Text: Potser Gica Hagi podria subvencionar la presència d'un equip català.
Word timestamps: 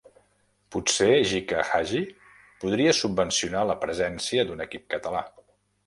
Potser 0.75 1.09
Gica 1.31 1.59
Hagi 1.67 2.01
podria 2.65 2.97
subvencionar 3.03 3.65
la 3.73 3.79
presència 3.87 4.49
d'un 4.51 4.69
equip 4.71 4.93
català. 4.97 5.27